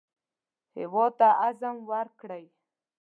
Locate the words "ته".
1.19-1.27